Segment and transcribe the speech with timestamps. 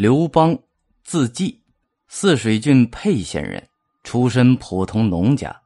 [0.00, 0.56] 刘邦，
[1.02, 1.60] 字季，
[2.06, 3.68] 泗水郡沛县人，
[4.04, 5.60] 出身普通农家。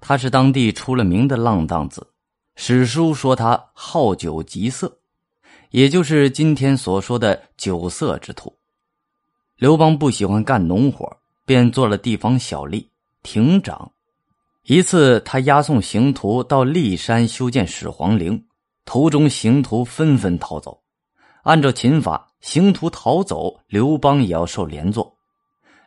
[0.00, 2.06] 他是当地出了名的浪荡子，
[2.54, 4.96] 史书说他好酒极色，
[5.70, 8.56] 也就是今天所说的酒色之徒。
[9.56, 11.12] 刘邦不喜欢干农活，
[11.44, 12.86] 便做了地方小吏
[13.24, 13.90] 亭长。
[14.66, 18.40] 一次，他押送刑徒到骊山修建始皇陵，
[18.84, 20.80] 途中刑徒纷纷逃走。
[21.42, 25.16] 按照秦法，刑徒逃走，刘邦也要受连坐。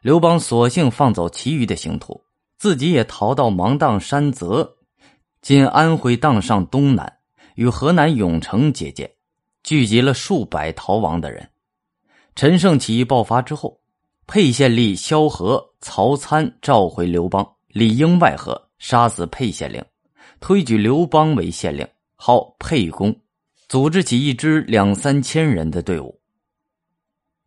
[0.02, 2.20] 刘邦索性放走其余的刑徒，
[2.57, 4.75] 自己也逃到芒砀山泽
[5.39, 7.20] （今安徽砀上东南），
[7.53, 9.07] 与河南永城结界，
[9.61, 11.47] 聚集了数百逃亡的人。
[12.35, 13.80] 陈胜起义爆发之后，
[14.25, 19.80] 沛县令萧何、曹参召回刘邦，里应外合，杀死沛县令，
[20.39, 23.16] 推举刘邦为县令，号沛公。
[23.69, 26.19] 组织起一支两三千人的队伍。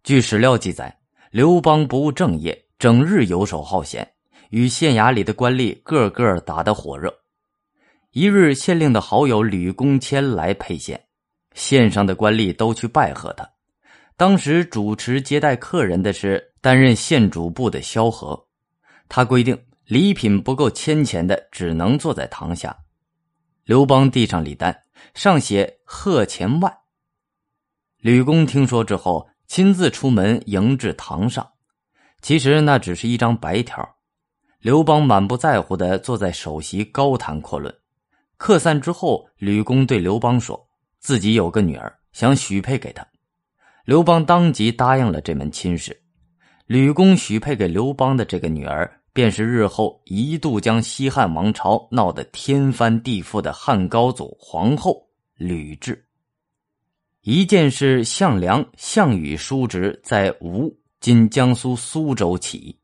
[0.03, 0.99] 据史料记载，
[1.31, 4.15] 刘邦不务正业，整日游手好闲，
[4.51, 7.15] 与县衙里的官吏个个打得火热。
[8.13, 11.05] 一日，县令的好友吕公谦来沛县，
[11.55, 13.49] 县上的官吏都去拜贺他。
[14.17, 18.47] 当时主持接待客人的是担任县主簿的萧何，
[19.09, 22.77] 他规定礼品不够千钱的，只能坐在堂下。
[23.65, 24.77] 刘邦递上礼单。
[25.15, 26.77] 上写贺钱万。
[27.97, 31.45] 吕公听说之后，亲自出门迎至堂上。
[32.23, 33.97] 其实那只是一张白条。
[34.61, 37.75] 刘邦满不在乎的坐在首席高谈阔论。
[38.37, 40.69] 客散之后，吕公对刘邦说
[41.01, 43.05] ：“自己有个女儿，想许配给他。”
[43.85, 46.01] 刘邦当即答应了这门亲事。
[46.67, 48.89] 吕公许配给刘邦的这个女儿。
[49.13, 55.99] 便是日后一度将西汉王朝闹得天翻地覆的汉高祖皇后吕雉。
[57.23, 62.57] 一件是项梁、项羽叔侄在吴（今江苏苏州）起。
[62.57, 62.80] 义，